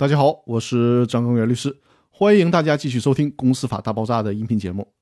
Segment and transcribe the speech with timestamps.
[0.00, 1.78] 大家好，我是张根元律师，
[2.08, 4.94] 欢迎大家继续收听《公司法大爆炸》的音频节目。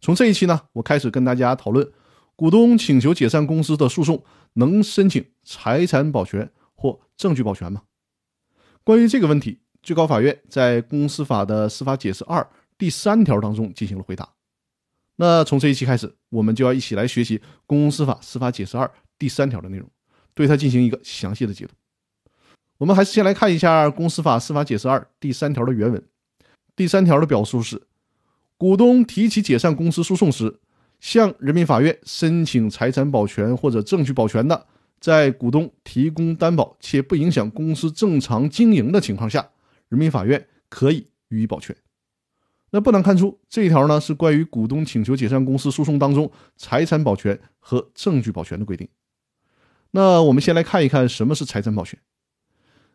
[0.00, 1.90] 从这一期呢，我开始跟大家讨论，
[2.36, 4.22] 股东请求解散公司的诉讼
[4.52, 7.82] 能申请财产保全或证据保全吗？
[8.84, 12.48] 关于这个问题，最高法院在《公司法》的司法解释二
[12.78, 14.34] 第三条当中进行了回答。
[15.16, 19.90] 那从这一期开始，我们就要一起来学习《公司法》司法解释二第三条的内容，
[20.32, 21.72] 对它进行一个详细的解读。
[22.78, 26.02] 我们还是先来看一下《公司法司法解释二》第三条的原文。
[26.74, 27.80] 第三条的表述是：
[28.56, 30.58] 股东提起解散公司诉讼时，
[30.98, 34.66] 向人民法院申请财产保全或者证据保全的，
[34.98, 39.48] 在股东提供担保且不影响公司正常经营的情况下，
[39.88, 41.76] 人民法院可以予以保全。
[42.70, 48.88] 那不难看出，这一条呢是关于股东请求解散公司诉讼当中财产保全和证据保全的规定。
[49.92, 51.96] 那我们先来看一看什么是财产保全。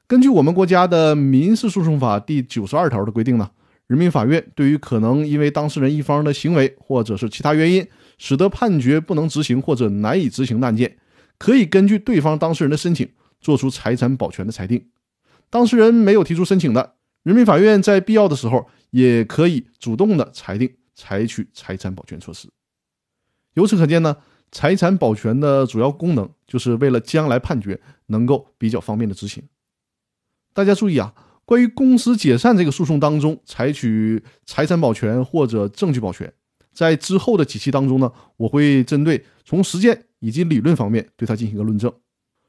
[0.10, 3.52] 根据我们国家的民事诉讼法第九十二条的规定呢，
[3.86, 10.98] 人民法院对于可能因为当事人一方的行为或者是其他原因，使得判决不能执行或者难以执行的案件，
[11.38, 13.08] 可以根据对方当事人的申请
[13.40, 14.84] 作出财产保全的裁定。
[15.52, 22.50] 当事人没有提出申请的，人民法院在必要的时候也可以主动的裁定采取财产保全措施。
[23.54, 24.18] 由此可见呢，
[24.52, 29.44] 财产保全的主要功能就是为了将来判决能够比较方便的执行。
[30.54, 31.14] 大家注意啊，
[31.46, 36.32] 关于公司解散这个诉讼当中采取财产保全或者证据保全，
[36.74, 41.92] 在之后的几期当中呢，我会针对从实践以及理论方面对它进行一个论证。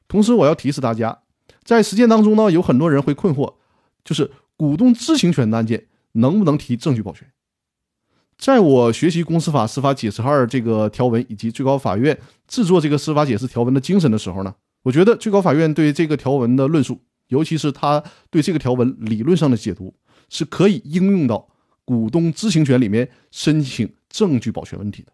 [0.07, 1.19] 同时，我要提示大家，
[1.63, 3.53] 在实践当中呢，有很多人会困惑，
[4.03, 7.31] 就是股东知情权的案件能不能提证据保全？
[8.37, 16.99] 在我学习公司法司法解释二这个条文以及最高法院制作这个司法解释条文的精神的时候呢，我觉得最高法院对这个条文的论述。
[17.31, 19.93] 尤其是他对这个条文理论上的解读，
[20.29, 21.47] 是可以应用到
[21.83, 25.11] 股东知情权里面申请证据保全问题的。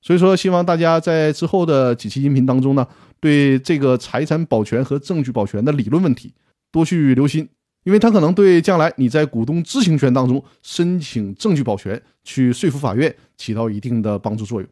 [0.00, 2.86] 所以说，希望大家在之后的几期音频当中呢，
[3.18, 6.32] 对这个财产保全和证据保全的理论问题
[6.70, 7.48] 多去留心，
[7.82, 14.70] 因为它可能对将来你在股东知情权当中申请证据保全去说服法院起到一定的帮助作用。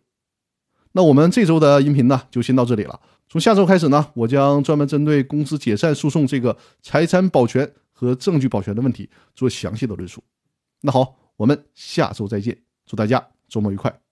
[0.93, 2.99] 那我们这周的音频呢，就先到这里了。
[3.28, 10.22] 从下周开始呢，我将专门针对公司解散诉讼这个财产保全和证据保全的问题做详细的论述。
[10.81, 14.06] 那好，我们下周再见，祝大家周末愉快。